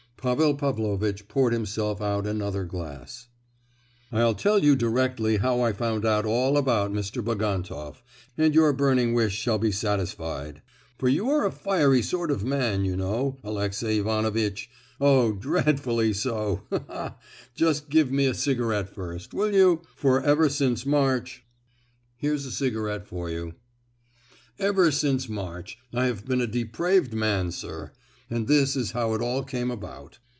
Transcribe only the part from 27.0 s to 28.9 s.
man, sir, and this